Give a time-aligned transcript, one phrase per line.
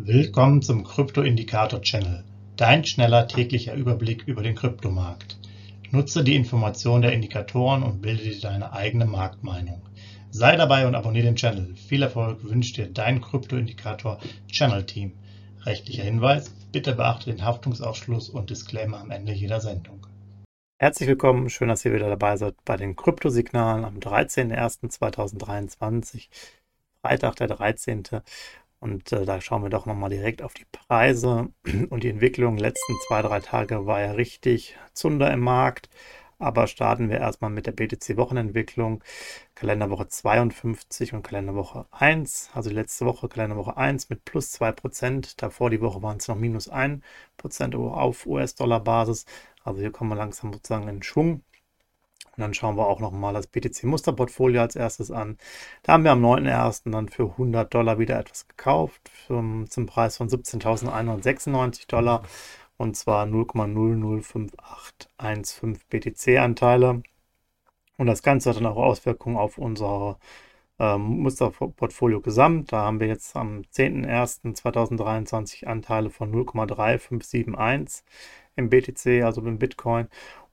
[0.00, 2.22] Willkommen zum Krypto-Indikator-Channel,
[2.56, 5.40] dein schneller täglicher Überblick über den Kryptomarkt.
[5.90, 9.82] Nutze die Informationen der Indikatoren und bilde dir deine eigene Marktmeinung.
[10.30, 11.74] Sei dabei und abonniere den Channel.
[11.74, 15.14] Viel Erfolg wünscht dir dein Krypto-Indikator-Channel-Team.
[15.66, 20.06] Rechtlicher Hinweis, bitte beachte den Haftungsausschluss und Disclaimer am Ende jeder Sendung.
[20.78, 26.28] Herzlich willkommen, schön, dass ihr wieder dabei seid bei den Kryptosignalen am 13.01.2023,
[27.02, 28.04] Freitag der 13.
[28.80, 31.48] Und äh, da schauen wir doch nochmal direkt auf die Preise
[31.90, 32.56] und die Entwicklung.
[32.56, 35.88] Die letzten zwei, drei Tage war ja richtig Zunder im Markt.
[36.40, 39.02] Aber starten wir erstmal mit der BTC-Wochenentwicklung.
[39.56, 42.50] Kalenderwoche 52 und Kalenderwoche 1.
[42.54, 45.34] Also die letzte Woche, Kalenderwoche 1 mit plus 2%.
[45.36, 49.24] Davor die Woche waren es noch minus 1% auf US-Dollar-Basis.
[49.64, 51.42] Also hier kommen wir langsam sozusagen in Schwung.
[52.26, 55.36] Und dann schauen wir auch nochmal das BTC-Musterportfolio als erstes an.
[55.82, 56.92] Da haben wir am 9.01.
[56.92, 62.22] dann für 100 Dollar wieder etwas gekauft, zum, zum Preis von 17.196 Dollar.
[62.76, 67.02] Und zwar 0,005815 BTC-Anteile.
[67.96, 70.18] Und das Ganze hat dann auch Auswirkungen auf unser
[70.78, 72.72] ähm, Musterportfolio gesamt.
[72.72, 78.02] Da haben wir jetzt am 10.01.2023 Anteile von 0,3571
[78.56, 80.08] im BTC, also im Bitcoin.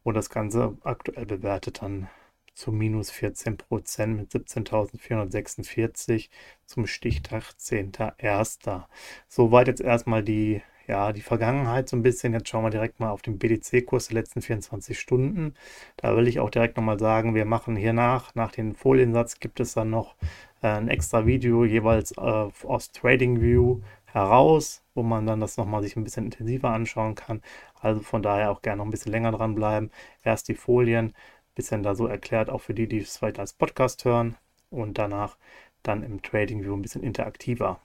[0.06, 2.08] Und das Ganze aktuell bewertet dann
[2.54, 6.30] zu minus 14 Prozent mit 17.446
[6.68, 8.84] zum Stichtag 10.01.
[9.28, 12.34] Soweit jetzt erstmal die, ja, die Vergangenheit so ein bisschen.
[12.34, 15.56] Jetzt schauen wir direkt mal auf den BTC-Kurs der letzten 24 Stunden.
[15.98, 19.60] Da will ich auch direkt nochmal sagen, wir machen hier nach, nach dem Foliensatz gibt
[19.60, 20.14] es dann noch
[20.62, 23.82] äh, ein extra Video jeweils äh, aus TradingView
[24.16, 27.42] heraus, wo man dann das nochmal sich ein bisschen intensiver anschauen kann.
[27.82, 29.92] Also von daher auch gerne noch ein bisschen länger dranbleiben.
[30.24, 31.14] Erst die Folien,
[31.54, 34.38] bisschen da so erklärt, auch für die, die es vielleicht als Podcast hören
[34.70, 35.38] und danach
[35.84, 37.82] dann im Trading View ein bisschen interaktiver.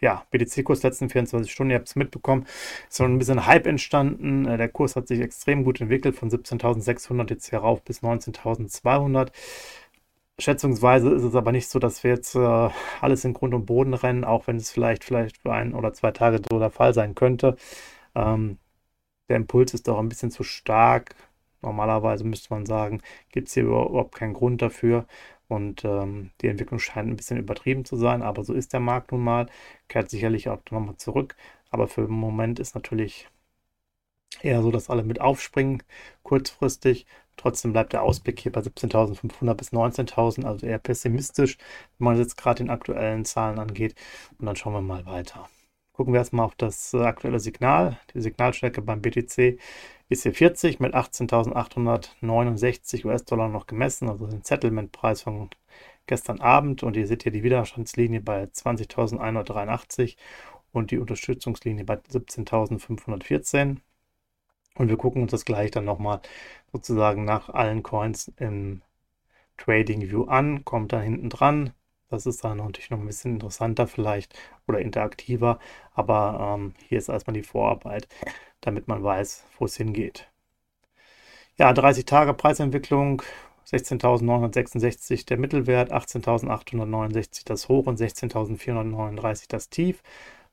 [0.00, 2.46] Ja, BTC-Kurs letzten 24 Stunden, ihr habt es mitbekommen,
[2.88, 4.46] ist so ein bisschen Hype entstanden.
[4.46, 9.30] Äh, der Kurs hat sich extrem gut entwickelt, von 17.600 jetzt hier rauf bis 19.200.
[10.40, 13.94] Schätzungsweise ist es aber nicht so, dass wir jetzt äh, alles in Grund und Boden
[13.94, 17.14] rennen, auch wenn es vielleicht, vielleicht für ein oder zwei Tage so der Fall sein
[17.14, 17.56] könnte.
[18.14, 18.58] Ähm,
[19.28, 21.14] der Impuls ist doch ein bisschen zu stark.
[21.62, 25.06] Normalerweise müsste man sagen, gibt es hier überhaupt keinen Grund dafür.
[25.48, 29.12] Und ähm, die Entwicklung scheint ein bisschen übertrieben zu sein, aber so ist der Markt
[29.12, 29.46] nun mal.
[29.88, 31.36] Kehrt sicherlich auch nochmal zurück.
[31.70, 33.28] Aber für den Moment ist natürlich
[34.42, 35.82] eher so, dass alle mit aufspringen,
[36.22, 37.06] kurzfristig.
[37.36, 41.58] Trotzdem bleibt der Ausblick hier bei 17.500 bis 19.000, also eher pessimistisch,
[41.98, 43.94] wenn man jetzt gerade den aktuellen Zahlen angeht.
[44.38, 45.48] Und dann schauen wir mal weiter.
[45.92, 47.98] Gucken wir erstmal auf das äh, aktuelle Signal.
[48.14, 49.58] Die Signalstärke beim BTC
[50.08, 55.50] ist hier 40 mit 18.869 US-Dollar noch gemessen, also den Settlement-Preis von
[56.06, 56.82] gestern Abend.
[56.82, 60.16] Und ihr seht hier die Widerstandslinie bei 20.183
[60.72, 63.78] und die Unterstützungslinie bei 17.514.
[64.76, 66.20] Und wir gucken uns das gleich dann nochmal
[66.72, 68.82] sozusagen nach allen Coins im
[69.56, 71.72] Trading View an, kommt da hinten dran.
[72.10, 75.58] Das ist dann natürlich noch ein bisschen interessanter vielleicht oder interaktiver,
[75.94, 78.08] aber ähm, hier ist erstmal die Vorarbeit,
[78.60, 80.28] damit man weiß, wo es hingeht.
[81.56, 83.22] Ja, 30 Tage Preisentwicklung,
[83.66, 90.02] 16.966 der Mittelwert, 18.869 das Hoch und 16.439 das Tief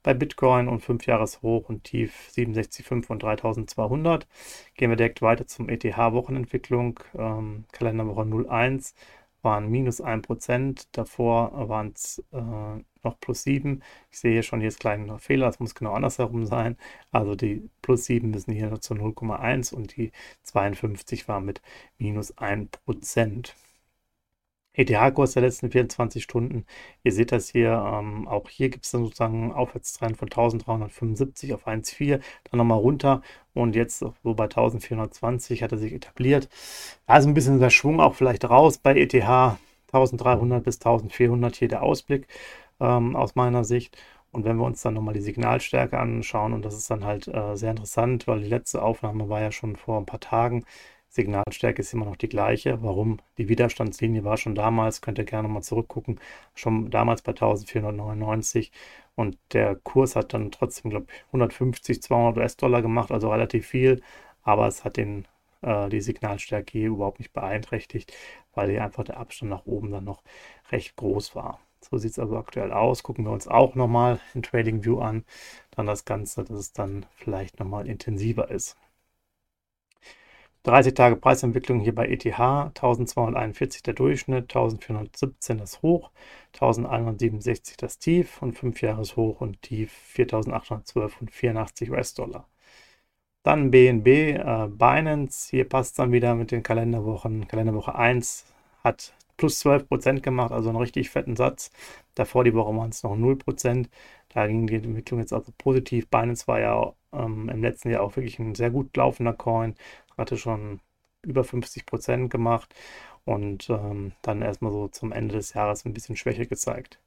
[0.03, 4.27] bei Bitcoin und 5 Jahres Hoch und Tief 67,5 und 3200.
[4.75, 8.95] Gehen wir direkt weiter zum ETH-Wochenentwicklung, ähm, Kalenderwoche 01
[9.41, 12.37] waren minus 1%, davor waren es äh,
[13.03, 13.81] noch plus 7.
[14.11, 16.77] Ich sehe hier schon, hier ist kleiner Fehler, das muss genau andersherum sein.
[17.11, 20.11] Also die plus 7 müssen hier noch zu 0,1 und die
[20.43, 21.61] 52 war mit
[21.97, 23.53] minus 1%.
[24.73, 26.65] ETH-Kurs der letzten 24 Stunden.
[27.03, 31.53] Ihr seht das hier, ähm, auch hier gibt es dann sozusagen einen Aufwärtstrend von 1375
[31.53, 33.21] auf 1,4, dann nochmal runter
[33.53, 36.49] und jetzt so bei 1420 hat er sich etabliert.
[37.05, 41.83] Also ein bisschen der Schwung auch vielleicht raus bei ETH 1300 bis 1400 hier der
[41.83, 42.27] Ausblick
[42.79, 43.97] ähm, aus meiner Sicht.
[44.31, 47.55] Und wenn wir uns dann nochmal die Signalstärke anschauen, und das ist dann halt äh,
[47.57, 50.65] sehr interessant, weil die letzte Aufnahme war ja schon vor ein paar Tagen,
[51.11, 52.81] Signalstärke ist immer noch die gleiche.
[52.81, 53.19] Warum?
[53.37, 56.19] Die Widerstandslinie war schon damals, könnt ihr gerne mal zurückgucken,
[56.55, 58.71] schon damals bei 1499
[59.15, 64.01] und der Kurs hat dann trotzdem, glaube ich, 150, 200 US-Dollar gemacht, also relativ viel,
[64.43, 65.27] aber es hat den,
[65.61, 68.13] äh, die Signalstärke hier überhaupt nicht beeinträchtigt,
[68.53, 70.23] weil hier einfach der Abstand nach oben dann noch
[70.71, 71.59] recht groß war.
[71.81, 73.03] So sieht es also aktuell aus.
[73.03, 75.25] Gucken wir uns auch nochmal in TradingView an.
[75.71, 78.77] Dann das Ganze, dass es dann vielleicht nochmal intensiver ist.
[80.63, 86.11] 30 Tage Preisentwicklung hier bei ETH, 1241 der Durchschnitt, 1417 das Hoch,
[86.53, 92.47] 1167 das Tief und 5 Jahres Hoch und Tief 4812 und 84 US-Dollar.
[93.43, 97.47] Dann BNB, äh, Binance, hier passt dann wieder mit den Kalenderwochen.
[97.47, 98.45] Kalenderwoche 1
[98.83, 101.71] hat plus 12% gemacht, also einen richtig fetten Satz.
[102.13, 103.89] Davor die Woche waren es noch 0%.
[104.29, 106.07] Da ging die Entwicklung jetzt also positiv.
[106.09, 109.75] Binance war ja ähm, im letzten Jahr auch wirklich ein sehr gut laufender Coin,
[110.21, 110.79] hatte schon
[111.23, 112.73] über 50% gemacht
[113.25, 116.99] und ähm, dann erstmal so zum Ende des Jahres ein bisschen Schwäche gezeigt.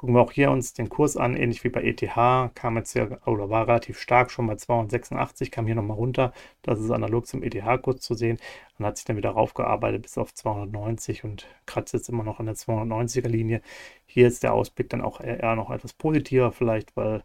[0.00, 3.06] Gucken wir auch hier uns den Kurs an, ähnlich wie bei ETH, kam jetzt ja,
[3.26, 6.32] oder war relativ stark schon bei 286, kam hier nochmal runter.
[6.62, 8.38] Das ist analog zum ETH-Kurs zu sehen.
[8.78, 12.46] Dann hat sich dann wieder raufgearbeitet bis auf 290 und kratzt jetzt immer noch an
[12.46, 13.60] der 290er-Linie.
[14.06, 17.22] Hier ist der Ausblick dann auch eher noch etwas positiver, vielleicht, weil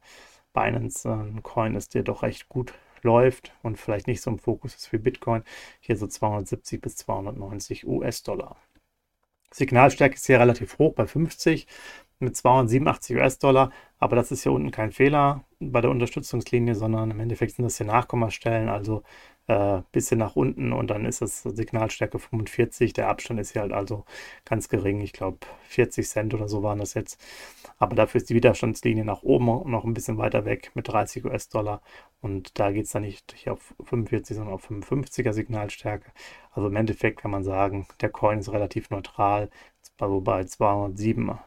[0.54, 2.74] Binance ein Coin ist, der doch recht gut
[3.06, 5.44] läuft und vielleicht nicht so im Fokus ist wie Bitcoin.
[5.80, 8.58] Hier so 270 bis 290 US-Dollar.
[9.52, 11.68] Signalstärke ist hier relativ hoch bei 50
[12.20, 13.72] mit 287 US-Dollar.
[14.00, 17.78] Aber das ist hier unten kein Fehler bei der Unterstützungslinie, sondern im Endeffekt sind das
[17.78, 19.04] hier Nachkommastellen, also
[19.48, 22.94] äh, bisschen nach unten und dann ist das Signalstärke 45.
[22.94, 24.06] Der Abstand ist hier halt also
[24.46, 25.02] ganz gering.
[25.02, 25.40] Ich glaube
[25.70, 27.20] 40 Cent oder so waren das jetzt.
[27.78, 31.82] Aber dafür ist die Widerstandslinie nach oben noch ein bisschen weiter weg mit 30 US-Dollar.
[32.22, 36.12] Und da geht es dann nicht hier auf 45, sondern auf 55er Signalstärke.
[36.52, 39.50] Also im Endeffekt kann man sagen, der Coin ist relativ neutral.
[40.00, 41.38] Also bei 207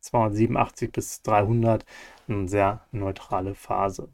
[0.00, 1.84] 287 bis 300
[2.28, 4.08] eine sehr neutrale Phase.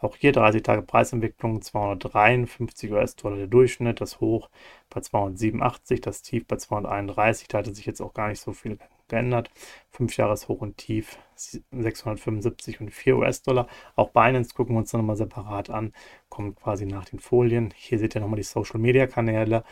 [0.00, 4.50] Auch hier 30 Tage Preisentwicklung 253 US-Dollar der Durchschnitt, das Hoch
[4.90, 7.48] bei 287, das Tief bei 231.
[7.48, 8.78] Da hatte sich jetzt auch gar nicht so viel
[9.08, 9.50] geändert.
[9.90, 13.68] 5 Jahres Hoch und Tief 675 und 4 US-Dollar.
[13.94, 15.92] Auch Binance gucken wir uns dann nochmal separat an,
[16.28, 17.72] kommt quasi nach den Folien.
[17.76, 19.64] Hier seht ihr nochmal die Social Media Kanäle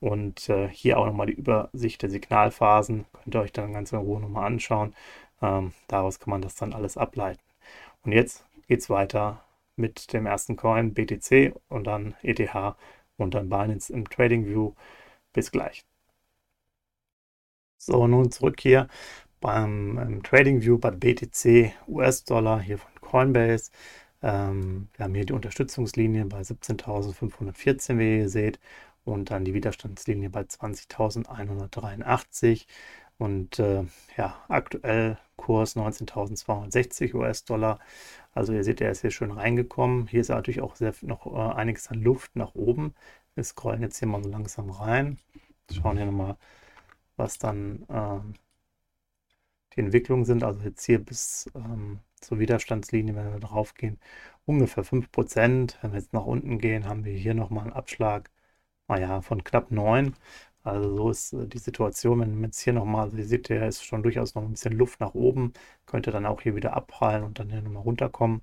[0.00, 3.06] und äh, hier auch nochmal die Übersicht der Signalphasen.
[3.12, 4.94] Könnt ihr euch dann ganz in Ruhe nochmal anschauen.
[5.42, 7.40] Ähm, daraus kann man das dann alles ableiten.
[8.04, 9.43] Und jetzt geht es weiter
[9.76, 12.76] mit dem ersten Coin BTC und dann ETH
[13.16, 14.74] und dann Binance im Trading View.
[15.32, 15.84] Bis gleich.
[17.78, 18.88] So, nun zurück hier
[19.40, 23.70] beim Trading View bei BTC US-Dollar hier von Coinbase.
[24.22, 28.58] Ähm, wir haben hier die Unterstützungslinie bei 17.514, wie ihr seht,
[29.04, 32.66] und dann die Widerstandslinie bei 20.183
[33.18, 33.84] und äh,
[34.16, 37.78] ja, aktuell Kurs 19.260 US-Dollar.
[38.32, 40.06] Also ihr seht, er ist hier schön reingekommen.
[40.06, 42.94] Hier ist natürlich auch sehr, noch äh, einiges an Luft nach oben.
[43.34, 45.18] Wir scrollen jetzt hier mal so langsam rein.
[45.72, 46.36] Schauen hier nochmal,
[47.16, 48.20] was dann äh,
[49.74, 50.44] die Entwicklungen sind.
[50.44, 53.98] Also jetzt hier bis ähm, zur Widerstandslinie, wenn wir drauf gehen,
[54.46, 55.76] ungefähr 5%.
[55.82, 58.30] Wenn wir jetzt nach unten gehen, haben wir hier nochmal einen Abschlag
[58.88, 60.14] naja, von knapp 9.
[60.64, 63.66] Also so ist äh, die Situation, wenn man jetzt hier nochmal, also ihr seht, hier
[63.66, 65.52] ist schon durchaus noch ein bisschen Luft nach oben,
[65.86, 68.42] könnte dann auch hier wieder abprallen und dann hier nochmal runterkommen.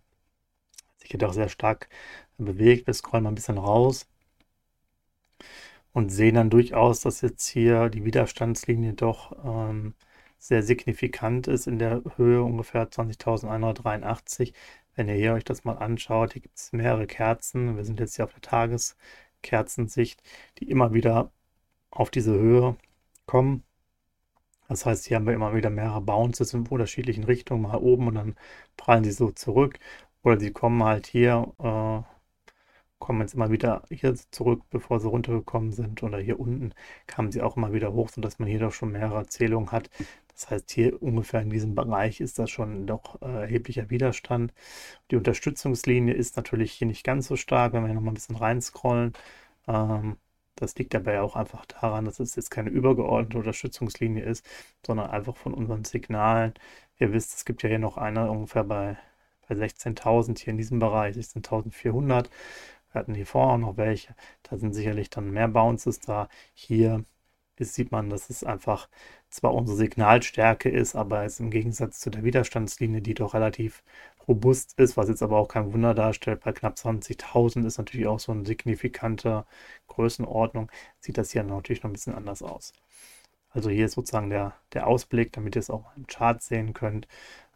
[0.97, 1.89] Sich hier doch sehr stark
[2.37, 2.87] bewegt.
[2.87, 4.07] Wir scrollen mal ein bisschen raus
[5.93, 9.93] und sehen dann durchaus, dass jetzt hier die Widerstandslinie doch ähm,
[10.37, 14.53] sehr signifikant ist in der Höhe ungefähr 20.183.
[14.95, 17.77] Wenn ihr hier euch das mal anschaut, hier gibt es mehrere Kerzen.
[17.77, 18.95] Wir sind jetzt hier auf der Tages-
[19.43, 20.21] Kerzensicht,
[20.59, 21.31] die immer wieder
[21.91, 22.75] auf diese Höhe
[23.25, 23.63] kommen.
[24.67, 28.15] Das heißt, hier haben wir immer wieder mehrere Bounces in unterschiedlichen Richtungen, mal oben und
[28.15, 28.35] dann
[28.77, 29.79] prallen sie so zurück.
[30.23, 32.01] Oder sie kommen halt hier, äh,
[32.99, 36.03] kommen jetzt immer wieder hier zurück, bevor sie runtergekommen sind.
[36.03, 36.73] Oder hier unten
[37.07, 39.89] kamen sie auch immer wieder hoch, sodass man hier doch schon mehrere Zählungen hat.
[40.33, 44.53] Das heißt, hier ungefähr in diesem Bereich ist das schon doch äh, erheblicher Widerstand.
[45.11, 48.37] Die Unterstützungslinie ist natürlich hier nicht ganz so stark, wenn wir hier nochmal ein bisschen
[48.37, 49.13] reinscrollen.
[49.67, 50.17] Ähm,
[50.61, 54.45] das liegt dabei auch einfach daran, dass es jetzt keine übergeordnete Unterstützungslinie ist,
[54.85, 56.53] sondern einfach von unseren Signalen.
[56.99, 58.97] Ihr wisst, es gibt ja hier noch eine ungefähr bei,
[59.47, 62.29] bei 16.000 hier in diesem Bereich, 16.400.
[62.91, 64.15] Wir hatten hier vorher auch noch welche.
[64.43, 66.29] Da sind sicherlich dann mehr Bounces da.
[66.53, 67.03] Hier
[67.59, 68.89] sieht man, dass es einfach
[69.29, 73.83] zwar unsere Signalstärke ist, aber es im Gegensatz zu der Widerstandslinie, die doch relativ
[74.27, 78.19] robust ist, was jetzt aber auch kein Wunder darstellt, bei knapp 20.000 ist natürlich auch
[78.19, 79.45] so eine signifikante
[79.87, 82.73] Größenordnung, sieht das hier natürlich noch ein bisschen anders aus.
[83.49, 87.07] Also hier ist sozusagen der, der Ausblick, damit ihr es auch im Chart sehen könnt.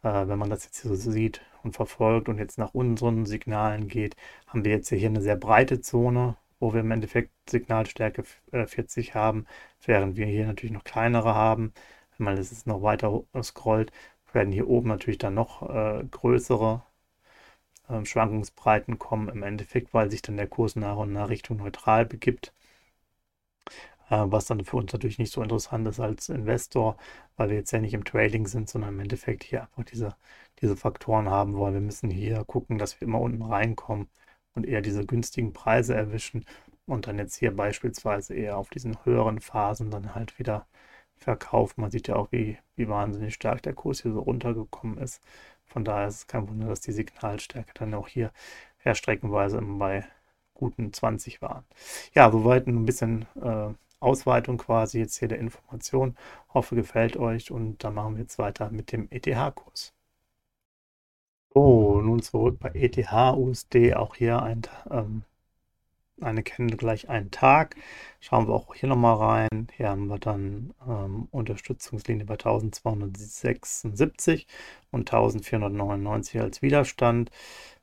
[0.03, 3.88] Äh, wenn man das jetzt hier so sieht und verfolgt und jetzt nach unseren Signalen
[3.88, 4.15] geht,
[4.48, 9.12] haben wir jetzt hier eine sehr breite Zone, wo wir im Endeffekt Signalstärke 40 äh,
[9.13, 9.45] haben,
[9.86, 11.74] während wir hier natürlich noch kleinere haben.
[12.17, 13.91] Wenn man das jetzt noch weiter scrollt,
[14.35, 16.83] werden hier oben natürlich dann noch äh, größere
[17.89, 22.05] äh, Schwankungsbreiten kommen, im Endeffekt, weil sich dann der Kurs nach und nach Richtung neutral
[22.05, 22.53] begibt.
[24.09, 26.97] Äh, was dann für uns natürlich nicht so interessant ist als Investor,
[27.37, 30.15] weil wir jetzt ja nicht im Trading sind, sondern im Endeffekt hier einfach diese,
[30.61, 31.73] diese Faktoren haben wollen.
[31.73, 34.07] Wir müssen hier gucken, dass wir immer unten reinkommen
[34.53, 36.45] und eher diese günstigen Preise erwischen
[36.85, 40.67] und dann jetzt hier beispielsweise eher auf diesen höheren Phasen dann halt wieder
[41.17, 41.81] verkaufen.
[41.81, 45.22] Man sieht ja auch, wie, wie wahnsinnig stark der Kurs hier so runtergekommen ist.
[45.65, 48.31] Von daher ist es kein Wunder, dass die Signalstärke dann auch hier
[48.77, 50.05] herstreckenweise immer bei
[50.53, 51.65] guten 20 waren.
[52.13, 56.15] Ja, soweit ein bisschen äh, Ausweitung quasi jetzt hier der Information.
[56.53, 59.93] Hoffe, gefällt euch und dann machen wir jetzt weiter mit dem ETH-Kurs.
[61.53, 65.24] So, nun zurück bei ETH USD, auch hier ein, ähm,
[66.22, 67.75] eine Candle gleich einen Tag.
[68.19, 69.67] Schauen wir auch hier nochmal rein.
[69.75, 74.48] Hier haben wir dann ähm, Unterstützungslinie bei 1276
[74.91, 77.31] und 1499 als Widerstand.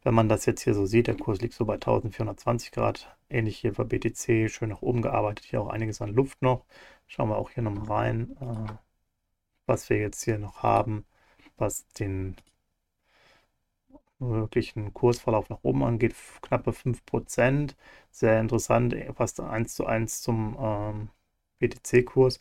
[0.03, 3.59] Wenn man das jetzt hier so sieht, der Kurs liegt so bei 1420 Grad, ähnlich
[3.59, 6.65] hier bei BTC, schön nach oben gearbeitet, hier auch einiges an Luft noch.
[7.07, 8.73] Schauen wir auch hier nochmal rein, äh,
[9.67, 11.05] was wir jetzt hier noch haben,
[11.57, 12.37] was den
[14.31, 17.76] wirklichen Kursverlauf nach oben angeht, knappe 5%.
[18.11, 21.09] Sehr interessant, fast 1 zu 1 zum ähm,
[21.61, 22.41] BTC-Kurs.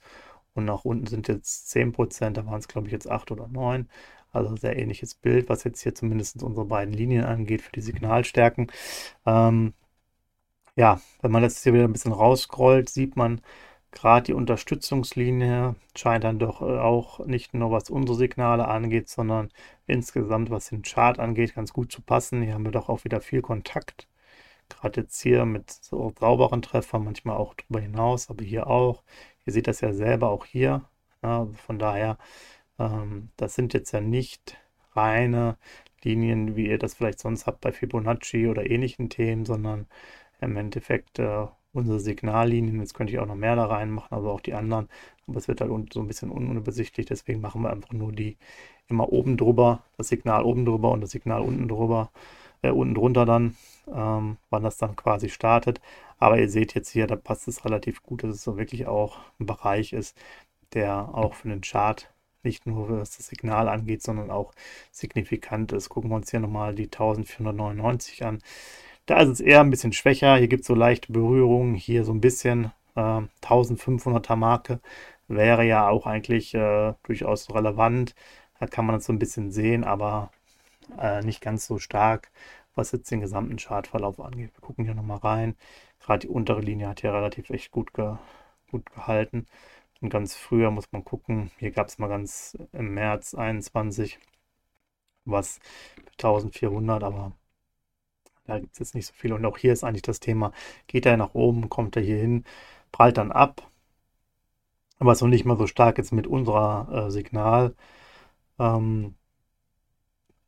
[0.54, 3.90] Und nach unten sind jetzt 10%, da waren es glaube ich jetzt 8 oder 9.
[4.32, 8.72] Also sehr ähnliches Bild, was jetzt hier zumindest unsere beiden Linien angeht für die Signalstärken.
[9.26, 9.74] Ähm,
[10.76, 13.42] ja, wenn man das hier wieder ein bisschen rausscrollt, sieht man
[13.92, 19.50] gerade die Unterstützungslinie scheint dann doch äh, auch nicht nur was unsere Signale angeht, sondern
[19.88, 22.42] insgesamt was den Chart angeht, ganz gut zu passen.
[22.42, 24.08] Hier haben wir doch auch wieder viel Kontakt.
[24.70, 29.04] Gerade jetzt hier mit so sauberen Treffern, manchmal auch darüber hinaus, aber hier auch.
[29.46, 30.84] Ihr seht das ja selber auch hier.
[31.24, 32.18] Ja, von daher
[32.80, 34.58] ähm, das sind jetzt ja nicht
[34.96, 35.58] reine
[36.04, 39.88] Linien, wie ihr das vielleicht sonst habt bei Fibonacci oder ähnlichen Themen, sondern
[40.42, 42.80] im Endeffekt äh, unsere Signallinien.
[42.80, 44.90] Jetzt könnte ich auch noch mehr da reinmachen, also auch die anderen.
[45.28, 47.06] Aber es wird halt so ein bisschen unübersichtlich.
[47.06, 48.38] Deswegen machen wir einfach nur die
[48.88, 52.12] immer oben drüber, das Signal oben drüber und das Signal unten drüber,
[52.62, 53.56] äh, unten drunter dann,
[53.88, 55.82] ähm, wann das dann quasi startet.
[56.20, 59.20] Aber ihr seht jetzt hier, da passt es relativ gut, dass es so wirklich auch
[59.40, 60.18] ein Bereich ist,
[60.74, 62.12] der auch für den Chart
[62.44, 64.54] nicht nur was das Signal angeht, sondern auch
[64.92, 65.90] signifikant ist.
[65.90, 68.40] Gucken wir uns hier nochmal die 1499 an.
[69.12, 70.38] Da ist es eher ein bisschen schwächer.
[70.38, 71.76] Hier gibt es so leichte Berührungen.
[71.76, 74.80] Hier so ein bisschen äh, 1500er Marke
[75.28, 78.16] wäre ja auch eigentlich äh, durchaus relevant.
[78.62, 80.32] Da kann man das so ein bisschen sehen, aber
[80.98, 82.32] äh, nicht ganz so stark,
[82.74, 84.52] was jetzt den gesamten Chartverlauf angeht.
[84.56, 85.58] Wir gucken hier nochmal rein.
[86.00, 88.16] Gerade die untere Linie hat hier relativ echt gut, ge
[88.72, 89.46] gut gehalten.
[90.00, 94.20] Und ganz früher muss man gucken, hier gab es mal ganz im März 21
[95.26, 95.60] was
[96.18, 97.34] 1400, aber
[98.46, 99.34] da gibt es jetzt nicht so viel.
[99.34, 100.52] Und auch hier ist eigentlich das Thema,
[100.88, 102.46] geht er nach oben, kommt er hier hin,
[102.92, 103.70] prallt dann ab.
[105.00, 107.76] Aber noch nicht mal so stark jetzt mit unserer äh, Signal,
[108.60, 109.16] ähm,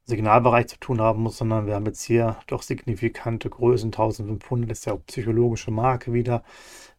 [0.06, 4.86] Signalbereich zu tun haben muss, sondern wir haben jetzt hier doch signifikante Größen, 1500 ist
[4.86, 6.44] ja auch psychologische Marke wieder.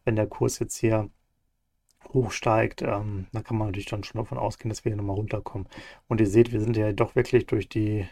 [0.05, 1.09] Wenn der Kurs jetzt hier
[2.13, 5.67] hochsteigt, ähm, da kann man natürlich dann schon davon ausgehen, dass wir hier nochmal runterkommen.
[6.07, 8.07] Und ihr seht, wir sind ja doch wirklich durch die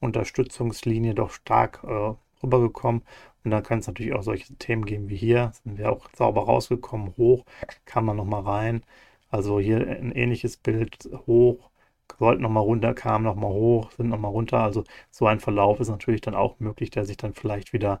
[0.00, 3.02] Unterstützungslinie doch stark äh, rübergekommen.
[3.44, 5.52] Und dann kann es natürlich auch solche Themen geben wie hier.
[5.64, 7.44] Sind wir auch sauber rausgekommen, hoch,
[7.84, 8.84] kann man nochmal rein.
[9.30, 11.70] Also hier ein ähnliches Bild, hoch,
[12.18, 14.60] sollten nochmal runter, kamen nochmal hoch, sind nochmal runter.
[14.60, 18.00] Also so ein Verlauf ist natürlich dann auch möglich, der sich dann vielleicht wieder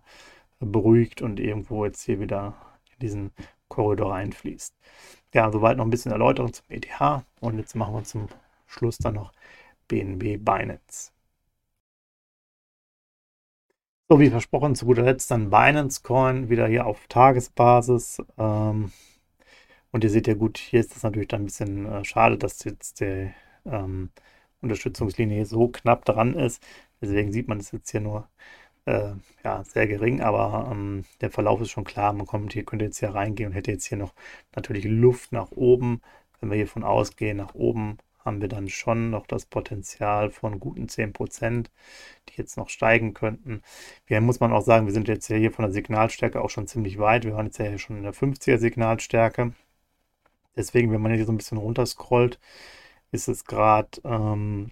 [0.60, 2.54] beruhigt und irgendwo jetzt hier wieder
[2.92, 3.32] in diesen
[3.68, 4.74] Korridor reinfließt.
[5.34, 8.28] Ja, soweit noch ein bisschen Erläuterung zum ETH und jetzt machen wir zum
[8.66, 9.32] Schluss dann noch
[9.88, 11.13] BNB Binance.
[14.10, 18.22] So wie versprochen, zu guter Letzt dann Binance Coin wieder hier auf Tagesbasis.
[18.36, 18.92] Ähm,
[19.92, 22.62] und ihr seht ja gut, hier ist das natürlich dann ein bisschen äh, schade, dass
[22.64, 23.32] jetzt die
[23.64, 24.10] ähm,
[24.60, 26.62] Unterstützungslinie so knapp dran ist.
[27.00, 28.28] Deswegen sieht man es jetzt hier nur
[28.86, 29.12] äh,
[29.44, 32.12] ja, sehr gering, aber ähm, der Verlauf ist schon klar.
[32.12, 34.12] Man kommt hier, könnte jetzt hier reingehen und hätte jetzt hier noch
[34.54, 36.02] natürlich Luft nach oben.
[36.40, 40.86] Wenn wir hiervon ausgehen, nach oben haben wir dann schon noch das Potenzial von guten
[40.86, 41.66] 10%,
[42.28, 43.62] die jetzt noch steigen könnten.
[44.06, 46.98] Hier muss man auch sagen, wir sind jetzt hier von der Signalstärke auch schon ziemlich
[46.98, 47.24] weit.
[47.24, 49.54] Wir waren jetzt ja hier schon in der 50er Signalstärke.
[50.56, 52.38] Deswegen, wenn man hier so ein bisschen runterscrollt,
[53.12, 54.70] ist es gerade ähm,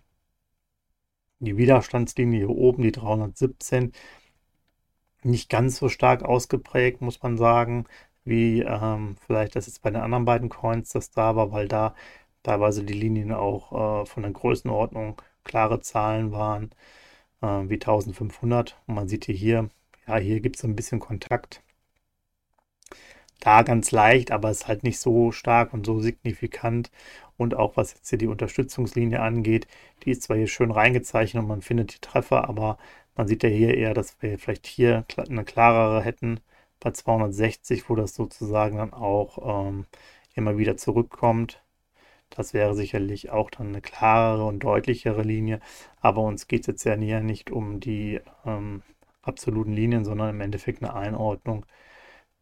[1.41, 3.93] die Widerstandslinie hier oben, die 317,
[5.25, 7.87] nicht ganz so stark ausgeprägt, muss man sagen,
[8.25, 11.95] wie ähm, vielleicht das jetzt bei den anderen beiden Coins das da war, weil da
[12.43, 16.71] teilweise die Linien auch äh, von der Größenordnung klare Zahlen waren.
[17.43, 18.79] äh, wie 1500.
[18.87, 19.71] Und man sieht hier,
[20.09, 21.63] ja, hier gibt es ein bisschen Kontakt.
[23.41, 26.91] Da ganz leicht, aber es ist halt nicht so stark und so signifikant.
[27.37, 29.67] Und auch was jetzt hier die Unterstützungslinie angeht,
[30.05, 32.79] die ist zwar hier schön reingezeichnet und man findet die Treffer, aber
[33.17, 36.41] man sieht ja hier eher, dass wir vielleicht hier eine klarere hätten
[36.81, 39.87] bei 260, wo das sozusagen dann auch ähm,
[40.35, 41.62] immer wieder zurückkommt.
[42.37, 45.61] Das wäre sicherlich auch dann eine klarere und deutlichere Linie.
[46.01, 48.83] Aber uns geht es jetzt ja hier nicht um die ähm,
[49.23, 51.67] absoluten Linien, sondern im Endeffekt eine Einordnung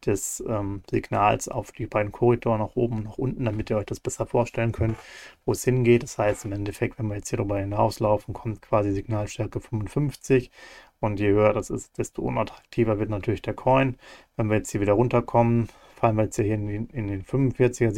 [0.05, 3.85] des ähm, Signals auf die beiden Korridore nach oben und nach unten, damit ihr euch
[3.85, 4.97] das besser vorstellen könnt,
[5.45, 6.03] wo es hingeht.
[6.03, 10.51] Das heißt im Endeffekt, wenn wir jetzt hier darüber hinauslaufen, kommt quasi Signalstärke 55
[10.99, 13.97] und je höher das ist, desto unattraktiver wird natürlich der Coin.
[14.37, 17.91] Wenn wir jetzt hier wieder runterkommen, fallen wir jetzt hier in den, in den 45er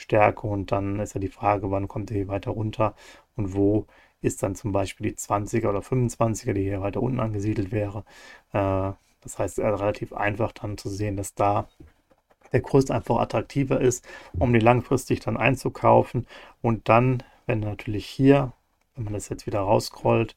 [0.00, 2.94] Signalstärke und dann ist ja die Frage, wann kommt er hier weiter runter
[3.36, 3.86] und wo
[4.22, 8.04] ist dann zum Beispiel die 20er oder 25er, die hier weiter unten angesiedelt wäre.
[8.52, 8.92] Äh,
[9.22, 11.68] das heißt, äh, relativ einfach dann zu sehen, dass da
[12.52, 14.06] der Kurs einfach attraktiver ist,
[14.38, 16.26] um die langfristig dann einzukaufen.
[16.62, 18.52] Und dann, wenn natürlich hier,
[18.96, 20.36] wenn man das jetzt wieder rausscrollt,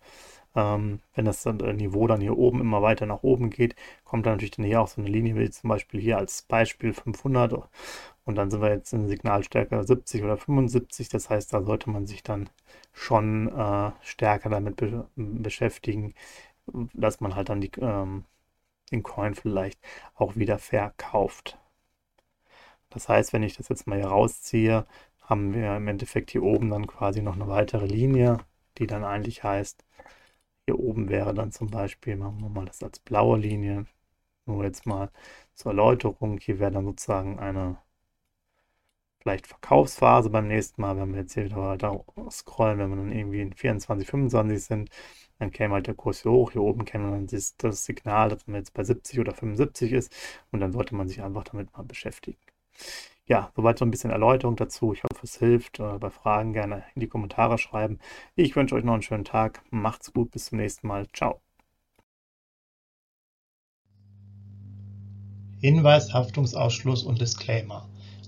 [0.55, 4.33] ähm, wenn das äh, Niveau dann hier oben immer weiter nach oben geht, kommt dann
[4.33, 7.53] natürlich dann hier auch so eine Linie, wie zum Beispiel hier als Beispiel 500
[8.25, 11.09] und dann sind wir jetzt in Signalstärke 70 oder 75.
[11.09, 12.49] Das heißt, da sollte man sich dann
[12.93, 16.13] schon äh, stärker damit be beschäftigen,
[16.93, 18.25] dass man halt dann die, ähm,
[18.91, 19.79] den Coin vielleicht
[20.15, 21.57] auch wieder verkauft.
[22.89, 24.85] Das heißt, wenn ich das jetzt mal hier rausziehe,
[25.21, 28.37] haben wir im Endeffekt hier oben dann quasi noch eine weitere Linie,
[28.77, 29.83] die dann eigentlich heißt,
[30.65, 33.85] hier oben wäre dann zum Beispiel, machen wir mal das als blaue Linie,
[34.45, 35.11] nur jetzt mal
[35.55, 37.77] zur Erläuterung, hier wäre dann sozusagen eine
[39.21, 43.11] vielleicht Verkaufsphase beim nächsten Mal, wenn wir jetzt hier wieder weiter scrollen, wenn wir dann
[43.11, 44.89] irgendwie in 24, 25 sind,
[45.39, 48.47] dann käme halt der Kurs hier hoch, hier oben käme dann das, das Signal, dass
[48.47, 50.13] man jetzt bei 70 oder 75 ist
[50.51, 52.39] und dann sollte man sich einfach damit mal beschäftigen.
[53.27, 54.93] Ja, soweit so ein bisschen Erläuterung dazu.
[54.93, 55.79] Ich hoffe, es hilft.
[55.79, 57.99] Äh, bei Fragen gerne in die Kommentare schreiben.
[58.35, 59.63] Ich wünsche euch noch einen schönen Tag.
[59.71, 61.07] Macht's gut, bis zum nächsten Mal.
[61.13, 61.41] Ciao.
[65.61, 67.87] Hinweis, Haftungsausschluss und Disclaimer.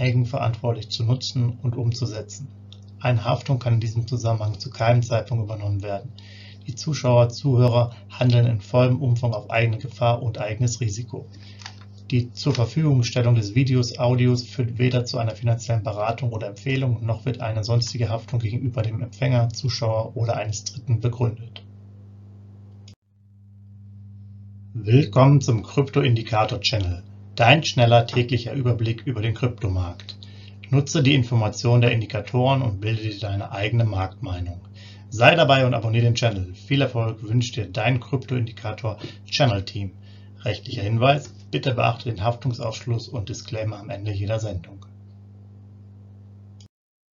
[0.00, 2.48] eigenverantwortlich zu nutzen und umzusetzen.
[3.00, 6.12] Eine Haftung kann in diesem Zusammenhang zu keinem Zeitpunkt übernommen werden.
[6.66, 11.26] Die Zuschauer/Zuhörer handeln in vollem Umfang auf eigene Gefahr und eigenes Risiko.
[12.10, 17.40] Die Zurverfügungstellung des Videos, Audios führt weder zu einer finanziellen Beratung oder Empfehlung, noch wird
[17.40, 21.62] eine sonstige Haftung gegenüber dem Empfänger, Zuschauer oder eines Dritten begründet.
[24.74, 27.04] Willkommen zum Krypto-Indikator Channel.
[27.36, 30.16] Dein schneller täglicher Überblick über den Kryptomarkt.
[30.68, 34.60] Nutze die Informationen der Indikatoren und bilde dir deine eigene Marktmeinung.
[35.10, 36.54] Sei dabei und abonniere den Channel.
[36.54, 39.92] Viel Erfolg wünscht dir dein Kryptoindikator Channel Team.
[40.44, 44.79] Rechtlicher Hinweis, bitte beachte den Haftungsausschluss und Disclaimer am Ende jeder Sendung.